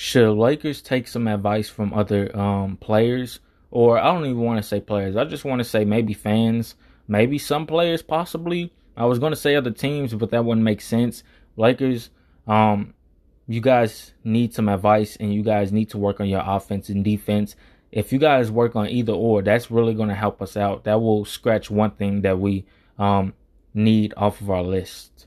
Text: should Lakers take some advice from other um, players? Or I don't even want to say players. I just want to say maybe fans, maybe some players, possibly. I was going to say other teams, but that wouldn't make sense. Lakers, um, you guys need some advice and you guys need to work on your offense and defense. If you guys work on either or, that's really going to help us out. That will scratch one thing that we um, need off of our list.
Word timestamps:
should 0.00 0.34
Lakers 0.34 0.80
take 0.80 1.08
some 1.08 1.26
advice 1.26 1.68
from 1.68 1.92
other 1.92 2.34
um, 2.38 2.76
players? 2.76 3.40
Or 3.72 3.98
I 3.98 4.12
don't 4.12 4.26
even 4.26 4.38
want 4.38 4.62
to 4.62 4.62
say 4.62 4.80
players. 4.80 5.16
I 5.16 5.24
just 5.24 5.44
want 5.44 5.58
to 5.58 5.64
say 5.64 5.84
maybe 5.84 6.14
fans, 6.14 6.76
maybe 7.08 7.36
some 7.36 7.66
players, 7.66 8.00
possibly. 8.00 8.72
I 8.96 9.06
was 9.06 9.18
going 9.18 9.32
to 9.32 9.36
say 9.36 9.56
other 9.56 9.72
teams, 9.72 10.14
but 10.14 10.30
that 10.30 10.44
wouldn't 10.44 10.62
make 10.62 10.82
sense. 10.82 11.24
Lakers, 11.56 12.10
um, 12.46 12.94
you 13.48 13.60
guys 13.60 14.12
need 14.22 14.54
some 14.54 14.68
advice 14.68 15.16
and 15.16 15.34
you 15.34 15.42
guys 15.42 15.72
need 15.72 15.90
to 15.90 15.98
work 15.98 16.20
on 16.20 16.28
your 16.28 16.44
offense 16.46 16.88
and 16.90 17.02
defense. 17.02 17.56
If 17.90 18.12
you 18.12 18.20
guys 18.20 18.52
work 18.52 18.76
on 18.76 18.88
either 18.88 19.12
or, 19.12 19.42
that's 19.42 19.68
really 19.68 19.94
going 19.94 20.10
to 20.10 20.14
help 20.14 20.40
us 20.40 20.56
out. 20.56 20.84
That 20.84 21.00
will 21.00 21.24
scratch 21.24 21.72
one 21.72 21.90
thing 21.90 22.20
that 22.20 22.38
we 22.38 22.66
um, 23.00 23.34
need 23.74 24.14
off 24.16 24.40
of 24.40 24.48
our 24.48 24.62
list. 24.62 25.26